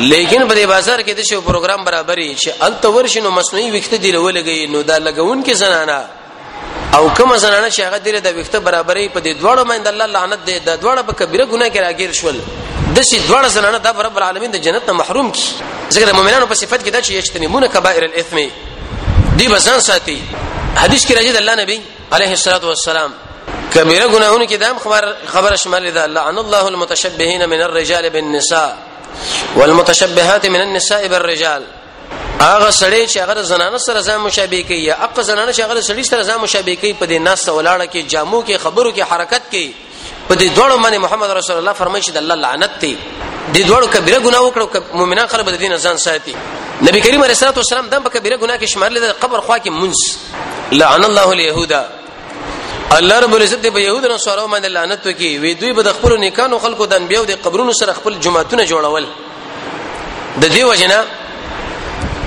لیکن 0.00 0.48
په 0.48 0.66
بازار 0.66 0.98
کې 1.02 1.10
د 1.16 1.22
شو 1.28 1.42
پروګرام 1.48 1.80
برابرې 1.88 2.28
چې 2.42 2.48
التورش 2.60 3.16
نو 3.18 3.30
مصنوعي 3.30 3.70
ویخته 3.70 3.96
دی 3.96 4.10
له 4.12 4.18
ولګي 4.18 4.68
نو 4.72 4.82
دا 4.82 4.96
لګون 4.98 5.38
کې 5.46 5.52
زنانه 5.54 5.98
او 6.96 7.08
کوم 7.18 7.36
زنانه 7.36 7.68
چې 7.74 7.80
هغه 7.88 7.98
دې 8.06 8.18
د 8.26 8.28
وخته 8.38 8.58
برابرې 8.66 9.06
په 9.14 9.20
دې 9.26 9.32
دواړو 9.42 9.62
باندې 9.70 9.88
الله 9.92 10.06
لعنت 10.16 10.40
دې 10.48 10.56
د 10.68 10.70
دواړو 10.82 11.02
په 11.08 11.12
کبیره 11.20 11.44
ګناه 11.52 11.68
کې 11.74 11.78
راګیر 11.86 12.10
شول 12.20 12.36
د 12.96 12.98
شي 13.08 13.16
دواړو 13.28 13.48
زنانه 13.56 13.78
د 13.86 14.02
رب 14.06 14.16
العالمین 14.20 14.50
د 14.56 14.62
جنت 14.66 14.84
نه 14.90 14.94
محروم 15.00 15.28
کی 15.36 15.46
ځکه 15.94 16.04
د 16.10 16.12
مؤمنانو 16.18 16.46
په 16.52 16.58
صفت 16.62 16.80
کې 16.84 16.90
دا 16.94 17.00
چې 17.06 17.10
یشتنمون 17.20 17.64
کبائر 17.74 18.02
الاثم 18.10 18.38
دی 19.38 19.46
بزن 19.54 19.80
ساتي 19.88 20.18
حدیث 20.82 21.02
کې 21.06 21.14
راځي 21.16 21.32
د 21.36 21.42
الله 21.42 21.54
نبی 21.62 21.78
عليه 22.16 22.30
الصلاه 22.38 22.62
والسلام 22.70 23.10
کبیره 23.74 24.06
ګناهونه 24.14 24.44
کې 24.50 24.58
دام 24.64 24.76
خبر 24.84 25.04
خبر 25.34 25.56
شمال 25.64 25.90
ده 25.96 26.06
لعن 26.06 26.36
الله 26.44 26.64
المتشبهين 26.68 27.48
من 27.54 27.60
الرجال 27.68 28.10
بالنساء 28.10 28.72
والمتشبهات 29.56 30.46
من 30.56 30.60
النساء 30.66 31.06
بالرجال 31.08 31.62
هغه 32.42 32.70
سړی 32.82 33.02
چې 33.12 33.16
هغه 33.24 33.42
زنانه 33.52 33.78
سره 33.86 34.00
ځان 34.08 34.18
مشابه 34.28 34.60
کوي 34.68 34.78
یا 34.90 34.94
اق 35.06 35.14
زنانه 35.30 35.52
چې 35.56 35.60
هغه 35.66 35.80
سړی 35.88 36.04
سره 36.12 36.22
ځان 36.28 36.38
مشابه 36.46 36.74
کوي 36.82 36.92
په 37.00 37.06
دې 37.10 37.18
ناس 37.28 37.42
ولاړه 37.56 37.86
کې 37.92 38.00
جامو 38.12 38.40
کې 38.46 38.54
خبرو 38.64 38.90
کې 38.96 39.02
حرکت 39.10 39.42
کې 39.52 39.66
په 40.28 40.34
دې 40.40 40.48
دوړو 40.58 40.76
باندې 40.84 40.98
محمد 41.04 41.30
رسول 41.38 41.56
الله 41.58 41.72
فرمایي 41.82 42.02
چې 42.06 42.10
د 42.16 42.18
الله 42.22 42.34
لعنت 42.44 42.72
دی 42.82 42.94
دې 43.54 43.62
دوړو 43.70 43.86
کبیره 43.94 44.18
ګناه 44.26 44.42
وکړو 44.48 44.80
مؤمنان 45.00 45.26
خلک 45.32 45.46
د 45.54 45.58
دین 45.64 45.76
ځان 45.86 45.96
ساتي 46.06 46.34
نبی 46.88 47.00
کریم 47.06 47.22
علیه 47.26 47.36
الصلاه 47.36 47.58
والسلام 47.60 47.86
دم 47.94 48.02
په 48.06 48.10
کبیره 48.16 48.36
ګناه 48.44 48.58
کې 48.60 48.66
شمار 48.74 48.90
لیدل 48.96 49.12
قبر 49.22 49.38
خوا 49.40 49.58
کې 49.58 49.70
منس 49.80 50.02
لعن 50.80 51.04
الله 51.04 51.32
اليهودا 51.32 51.82
الله 52.98 53.18
رب 53.24 53.34
العزت 53.34 53.66
په 53.74 53.78
يهود 53.88 54.04
او 54.04 54.14
نصارو 54.14 54.48
باندې 54.52 54.68
لعنت 54.76 55.06
وکي 55.06 55.32
وي 55.38 55.54
دوی 55.54 55.72
به 55.72 55.82
د 55.82 55.94
خپل 55.98 56.18
نیکانو 56.26 56.58
خلکو 56.58 56.86
د 56.86 56.92
انبیو 57.00 57.24
د 57.24 57.38
قبرونو 57.44 57.72
سره 57.80 57.92
خپل 57.92 58.18
جماعتونه 58.20 58.62
جوړول 58.64 59.10
د 60.42 60.54
دې 60.54 60.62
وجنه 60.70 61.02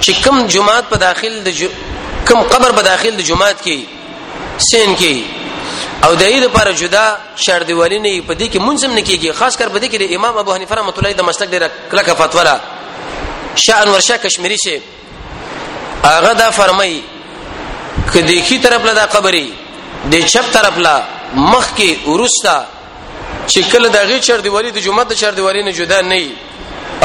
چې 0.03 0.11
کم 0.25 0.37
جمعات 0.53 0.85
په 0.89 0.97
داخل 0.97 1.39
د 1.43 1.47
جو... 1.55 1.67
کم 2.27 2.39
قبر 2.53 2.71
په 2.77 2.81
داخل 2.89 3.13
د 3.17 3.21
جمعات 3.21 3.61
کې 3.61 3.77
سین 4.71 4.95
کې 4.99 5.15
او 6.05 6.15
د 6.15 6.21
دې 6.21 6.39
لپاره 6.45 6.71
جدا 6.81 7.05
شر 7.45 7.63
دیوالی 7.69 7.99
نه 7.99 8.21
په 8.27 8.33
دې 8.33 8.47
کې 8.53 8.59
منظم 8.67 8.91
نه 8.97 9.01
کېږي 9.01 9.31
خاص 9.39 9.57
کر 9.57 9.69
په 9.69 9.79
دې 9.79 9.87
کې 9.91 9.97
د 10.03 10.15
امام 10.17 10.37
ابو 10.37 10.53
حنیفه 10.55 10.75
رحمۃ 10.75 10.97
اللہ 10.97 11.13
د 11.19 11.27
مسلک 11.29 11.49
لري 11.53 11.67
کلکه 11.91 12.13
فتوا 12.23 12.43
را 12.43 12.57
شان 13.65 13.87
ورشا 13.89 14.17
کشمیری 14.27 14.57
شه 14.65 14.81
هغه 16.07 16.33
دا 16.39 16.49
فرمایي 16.61 17.01
کدی 18.13 18.41
کی 18.47 18.57
طرف 18.65 18.85
لدا 18.85 19.05
قبري 19.17 19.45
د 20.15 20.27
چپ 20.31 20.51
طرف 20.53 20.77
لا 20.87 20.95
مخ 21.33 21.65
کې 21.77 21.89
ورستا 22.07 22.57
چې 23.47 23.71
کله 23.71 23.89
دغه 23.95 24.19
چر 24.27 24.37
دیوالی 24.47 24.71
د 24.77 24.83
جمعه 24.87 25.03
د 25.11 25.23
چر 25.23 25.31
دیوالی 25.39 25.63
نه 25.63 25.71
جدا 25.79 26.01
نه 26.11 26.21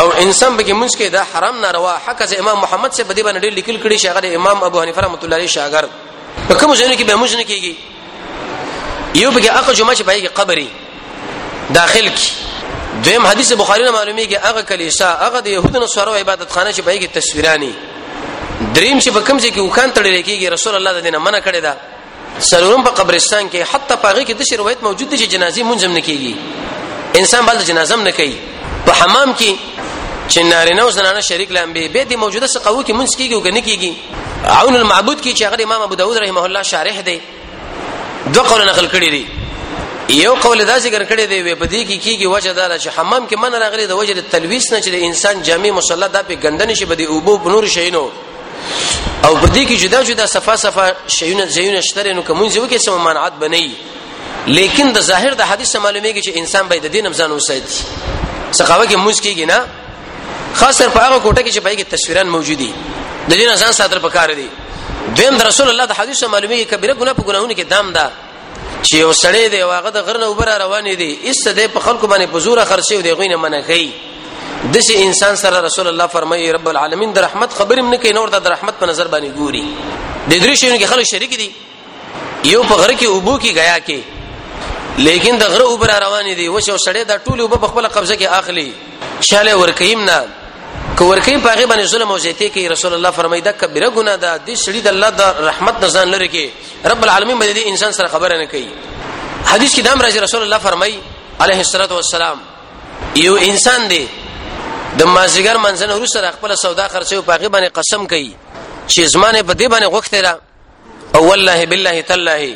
او 0.00 0.06
انسان 0.24 0.52
به 0.56 0.72
موږ 0.72 0.92
کې 0.98 1.08
دا 1.10 1.22
حرام 1.32 1.60
ناروا 1.60 1.96
حق 2.06 2.22
از 2.22 2.32
امام 2.38 2.58
محمد 2.60 2.92
سے 2.96 3.04
بدی 3.04 3.22
باندې 3.22 3.50
لیکل 3.58 3.76
کړي 3.82 3.96
شاګرد 4.04 4.24
امام 4.34 4.62
ابو 4.64 4.80
حنیفه 4.82 5.00
رحمۃ 5.02 5.20
اللہ 5.24 5.34
علیہ 5.34 5.54
شاګرد 5.58 5.90
په 6.48 6.54
کوم 6.60 6.74
ځای 6.74 6.96
کې 6.98 7.04
به 7.10 7.14
موږ 7.22 7.30
نه 7.40 7.44
کیږي 7.50 7.74
یو 9.20 9.30
به 9.34 9.40
هغه 9.52 9.72
جمعه 9.74 9.94
چې 9.94 10.02
پایږي 10.08 10.28
قبري 10.40 10.68
داخل 11.78 12.06
کی 12.16 12.28
دویم 13.04 13.26
حدیث 13.26 13.52
بخاری 13.62 13.82
نه 13.84 13.90
معلومی 13.98 14.26
کې 14.30 14.34
هغه 14.46 14.62
کلیسا 14.70 15.06
هغه 15.24 15.40
د 15.40 15.46
يهودو 15.56 15.86
سره 15.86 16.12
عبادت 16.20 16.50
خانه 16.54 16.70
چې 16.72 16.80
پایږي 16.80 17.08
تصویرانی 17.18 17.72
دریم 18.76 18.98
چې 19.00 19.08
په 19.16 19.20
کوم 19.26 19.38
ځای 19.42 19.52
کې 19.56 19.60
وکړ 19.66 19.88
تړل 19.96 20.18
کېږي 20.24 20.48
رسول 20.56 20.74
الله 20.74 20.92
د 20.98 21.00
دینه 21.06 21.18
منع 21.26 21.38
کړی 21.46 21.58
دا 21.68 21.74
سرورم 22.50 22.82
په 22.86 22.90
قبرستان 22.98 23.44
کې 23.52 23.60
حتی 23.74 23.94
پاغه 24.02 24.24
کې 24.28 24.32
د 24.38 24.40
شی 24.50 24.56
روایت 24.62 24.80
موجود 24.82 25.06
دي 25.10 25.16
چې 25.22 25.28
جنازي 25.34 25.62
منځم 25.70 25.90
نه 25.98 26.02
کیږي 26.08 27.18
انسان 27.18 27.44
بل 27.46 27.62
جنازم 27.72 28.00
نه 28.08 28.12
کوي 28.18 28.36
په 28.86 28.92
حمام 29.00 29.32
کې 29.40 29.50
چې 30.34 30.38
نارینه 30.52 30.82
او 30.84 30.90
زنانه 30.98 31.20
شریک 31.28 31.50
لامبي 31.56 31.88
به 31.94 32.04
د 32.10 32.14
موجوده 32.22 32.46
سقو 32.46 32.82
کې 32.84 32.90
منس 33.00 33.16
کیږي 33.18 33.34
او 33.34 33.40
کنه 33.46 33.60
کیږي 33.68 33.92
عون 34.58 34.76
المعبود 34.76 35.18
کې 35.24 35.32
چې 35.38 35.42
هغه 35.48 35.62
امام 35.64 35.82
ابو 35.86 35.94
داود 36.00 36.16
رحمه 36.24 36.42
الله 36.44 36.62
شارح 36.72 37.00
دی 37.08 37.20
دوه 38.34 38.44
قول 38.50 38.62
نقل 38.68 38.86
کړی 38.92 39.10
دی 39.16 39.24
یو 40.22 40.34
قول 40.44 40.64
دا 40.64 40.78
ذکر 40.84 41.02
کړی 41.04 41.26
دی 41.32 41.54
په 41.54 41.66
دې 41.66 41.86
کې 41.90 42.04
کیږي 42.04 42.26
وجه 42.34 42.52
دا 42.58 42.78
چې 42.78 42.88
حمام 42.96 43.26
کې 43.28 43.36
من 43.42 43.54
راغلي 43.64 43.86
د 43.92 43.98
وجه 44.02 44.12
د 44.20 44.24
تلويس 44.34 44.72
نه 44.72 44.80
چې 44.80 44.88
د 44.96 45.02
انسان 45.08 45.42
جامع 45.42 45.70
مصلا 45.78 46.06
د 46.06 46.26
په 46.28 46.34
ګندنه 46.44 46.72
شي 46.74 46.84
بده 46.92 47.04
اوبو 47.16 47.36
بنور 47.46 47.66
شینو 47.74 48.04
او 49.24 49.36
په 49.40 49.46
دې 49.46 49.66
کې 49.68 49.82
جدا 49.82 50.02
جدا 50.02 50.26
صفه 50.36 50.56
صفه 50.66 50.96
شیونه 51.18 51.46
زیونه 51.56 51.80
شتره 51.80 52.12
نو 52.12 52.22
کوم 52.22 52.48
ځو 52.50 52.68
کې 52.72 52.76
سم 52.86 52.96
مانعات 53.08 53.32
بنئ 53.42 53.66
لیکن 54.46 54.92
د 54.92 55.00
ظاهر 55.10 55.34
د 55.34 55.42
حدیث 55.52 55.76
معلومیږي 55.76 56.22
چې 56.26 56.38
انسان 56.38 56.68
باید 56.68 56.82
د 56.82 56.86
دین 56.86 57.06
امزان 57.06 57.32
وساتي 57.32 57.84
سقاوه 58.58 58.86
کې 58.86 58.96
موږ 59.06 59.18
کېږي 59.22 59.46
نه 59.52 59.58
خاص 60.58 60.78
په 60.94 61.00
هغه 61.06 61.18
کوټه 61.24 61.42
کې 61.44 61.50
چې 61.54 61.60
پای 61.64 61.74
کې 61.78 61.84
تصویران 61.94 62.28
موجودي 62.36 62.70
د 63.28 63.32
دې 63.32 63.46
نه 63.50 63.54
ځان 63.56 63.72
ساتل 63.72 63.98
پکار 63.98 64.30
دي 64.40 64.48
دویم 65.16 65.36
د 65.38 65.42
رسول 65.48 65.68
الله 65.68 65.84
د 65.84 65.92
حدیثه 65.98 66.26
معلومیږي 66.26 66.64
کبیره 66.72 66.94
ګناه 67.00 67.14
په 67.18 67.22
ګناهونو 67.28 67.54
کې 67.58 67.62
دام 67.74 67.92
ده 67.96 68.10
چې 68.82 68.94
یو 69.04 69.12
سړی 69.22 69.48
دی 69.54 69.62
واغه 69.62 69.90
د 69.96 70.06
غرنه 70.06 70.26
وبره 70.28 70.54
روان 70.64 70.84
دي 71.02 71.10
ایست 71.22 71.48
دی 71.56 71.66
په 71.74 71.80
خلکو 71.86 72.06
باندې 72.06 72.26
په 72.32 72.38
زور 72.46 72.62
خرڅي 72.70 73.02
دی 73.06 73.12
غوینه 73.18 73.36
منه 73.44 73.60
کوي 73.62 73.90
دسه 74.74 74.94
انسان 75.04 75.36
سره 75.42 75.60
رسول 75.66 75.88
الله 75.92 76.06
فرمایي 76.14 76.52
رب 76.52 76.68
العالمین 76.72 77.12
د 77.12 77.18
رحمت 77.26 77.52
خبرم 77.58 77.90
نه 77.90 77.96
کوي 78.02 78.12
نور 78.18 78.28
د 78.28 78.46
رحمت 78.54 78.74
په 78.80 78.86
نظر 78.90 79.08
باندې 79.14 79.30
ګوري 79.38 79.66
د 80.30 80.32
درې 80.32 80.54
شیونو 80.60 80.78
کې 80.80 80.84
خلک 80.92 81.06
شریک 81.10 81.38
دي 81.38 81.50
یو 82.50 82.62
په 82.64 82.74
غره 82.80 82.96
کې 82.96 83.04
اوبو 83.06 83.38
کې 83.38 83.54
غیا 83.58 83.78
کې 83.88 83.98
لیکن 85.06 85.38
د 85.38 85.50
غره 85.54 85.68
وبره 85.70 85.94
روان 86.04 86.34
دي 86.36 86.48
وشه 86.48 86.76
سړی 86.78 87.04
د 87.12 87.24
ټوله 87.26 87.40
وب 87.42 87.60
په 87.64 87.68
خپل 87.72 87.88
قبضه 87.94 88.14
کې 88.14 88.38
اخلي 88.42 88.72
چاله 89.30 89.54
ورکیم 89.58 90.04
نه 90.04 90.18
کورکی 91.00 91.36
په 91.42 91.48
هغه 91.52 91.66
باندې 91.70 91.86
ظلم 91.92 92.08
او 92.12 92.18
زیاتی 92.24 92.48
کوي 92.54 92.68
رسول 92.74 92.92
الله 92.94 93.10
فرمایي 93.18 93.42
دا 93.48 93.52
کبیره 93.60 93.88
ګناه 93.96 94.16
ده 94.24 94.30
د 94.36 94.48
شړی 94.62 94.80
د 94.84 94.88
الله 94.94 95.10
د 95.20 95.40
رحمت 95.48 95.76
نه 95.82 95.88
ځان 95.94 96.08
لري 96.14 96.28
کې 96.34 96.46
رب 96.92 97.02
العالمین 97.06 97.36
باندې 97.42 97.62
انسان 97.72 97.92
سره 97.98 98.08
خبره 98.14 98.36
نه 98.42 98.46
کوي 98.52 98.68
حدیث 99.50 99.72
کې 99.74 99.82
دام 99.86 99.98
راځي 100.04 100.20
رسول 100.26 100.42
الله 100.42 100.58
فرمایي 100.66 100.98
عليه 101.40 101.60
الصلاه 101.66 101.90
والسلام 101.98 102.38
یو 103.26 103.34
انسان 103.48 103.88
دی 103.92 104.02
د 104.98 105.02
مازیګر 105.16 105.56
منځنه 105.64 105.94
ورسره 106.02 106.28
خپل 106.38 106.54
سودا 106.68 106.86
خرڅي 106.92 107.14
او 107.16 107.22
په 107.22 107.32
هغه 107.32 107.48
باندې 107.48 107.70
قسم 107.78 108.06
کوي 108.12 108.30
چې 108.88 109.02
زمانه 109.16 109.42
په 109.42 109.52
دې 109.52 109.66
باندې 109.74 109.92
غوښته 109.94 110.18
را 110.28 110.34
او 111.14 111.20
والله 111.30 111.64
بالله 111.66 112.00
تالله 112.12 112.52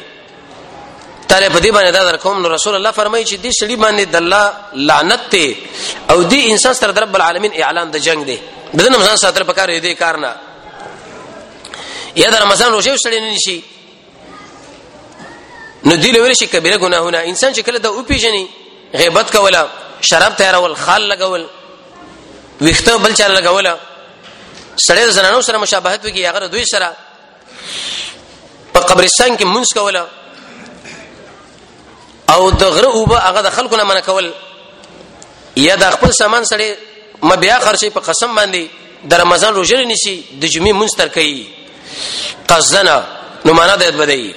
تعالی 1.28 1.46
په 1.54 1.58
دې 1.64 1.70
باندې 1.76 1.92
دا 1.98 2.02
درکوم 2.10 2.36
نو 2.42 2.48
رسول 2.56 2.74
الله 2.78 2.90
فرمایي 2.98 3.24
چې 3.30 3.36
دې 3.44 3.52
سړي 3.60 3.76
باندې 3.84 4.04
د 4.12 4.16
الله 4.22 4.44
لعنت 4.88 5.22
ته 5.34 5.46
او 6.12 6.18
دې 6.30 6.40
انسان 6.52 6.74
سره 6.80 6.92
رب 7.04 7.14
العالمین 7.18 7.52
اعلان 7.64 7.88
د 7.90 7.96
جنگ 8.06 8.22
دی 8.28 8.36
بدن 8.76 8.94
انسان 8.94 9.16
سره 9.36 9.44
په 9.44 9.52
کار 9.58 9.68
دې 9.84 9.92
کار 10.02 10.16
نه 10.24 10.32
یا 12.16 12.30
در 12.30 12.44
مثلا 12.44 12.68
روشه 12.74 12.96
سړي 13.04 13.18
نه 13.28 13.38
شي 13.46 13.58
نو 15.88 15.94
دې 16.02 16.10
لوري 16.16 16.34
شي 16.40 16.46
کبیره 16.46 16.76
ګناهونه 16.84 17.18
انسان 17.30 17.50
چې 17.56 17.60
کله 17.60 17.78
دا 17.78 17.88
او 17.88 18.02
پیژني 18.02 18.44
غیبت 18.94 19.32
کوله 19.36 19.62
شراب 20.10 20.36
تیارول 20.42 20.74
خال 20.76 21.02
لګول 21.14 21.42
ویخته 22.60 22.96
بل 22.98 23.12
چا 23.14 23.28
لګوله 23.36 23.74
سړی 24.86 25.08
زنانو 25.20 25.40
سره 25.42 25.58
مشابهت 25.64 26.04
وکي 26.04 26.26
هغه 26.26 26.46
دوی 26.46 26.64
سره 26.72 26.92
په 28.74 28.80
قبرستان 28.80 29.38
کې 29.38 29.42
منځ 29.44 29.74
کوله 29.78 30.06
او 32.32 32.50
د 32.50 32.64
غره 32.74 32.90
او 32.96 33.06
به 33.06 33.18
هغه 33.26 33.40
د 33.42 33.48
خلکو 33.56 33.76
نه 33.76 33.84
من 33.84 34.00
کول 34.06 34.26
یا 35.56 35.74
د 35.82 35.90
خپل 35.96 36.10
سامان 36.20 36.44
سره 36.50 36.68
م 37.28 37.36
بیا 37.44 37.58
خرچي 37.66 37.90
په 37.96 38.00
قسم 38.08 38.30
باندې 38.36 38.66
د 39.10 39.20
رمضان 39.24 39.54
روزه 39.54 39.84
نشي 39.92 40.16
د 40.40 40.44
جمعې 40.54 40.72
منستر 40.80 41.08
کوي 41.08 41.48
قصدنا 42.48 42.96
نو 43.44 43.52
معنا 43.58 43.76
دې 43.76 43.92
بدایي 43.92 44.34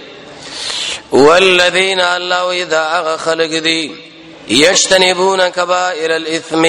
والذین 1.11 1.99
الله 2.01 2.61
اذا 2.63 2.83
اغ 2.99 3.17
خلق 3.25 3.51
دی 3.69 3.81
یجتنبون 4.61 5.49
کبائر 5.55 6.11
الاثم 6.11 6.63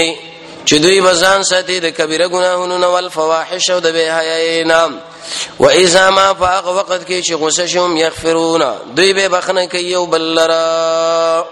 چې 0.66 0.72
دوی 0.84 1.00
بزان 1.00 1.42
ساتي 1.44 1.80
د 1.80 1.86
کبیره 2.00 2.28
ګناهونو 2.28 2.84
او 2.86 2.98
الفواحش 3.02 3.70
او 3.70 3.78
د 3.80 3.86
بهایینام 3.92 4.98
و 5.58 5.66
اذا 5.68 6.10
ما 6.10 6.34
فاق 6.34 6.66
وقت 6.76 7.02
کې 7.08 7.18
چې 7.26 7.34
غوسه 7.34 7.66
شوم 7.66 7.96
یغفرون 7.96 8.62
دوی 8.96 9.12
به 9.12 9.28
بخنه 9.28 9.66
کوي 9.66 9.94
او 9.94 10.06
بلرا 10.06 11.48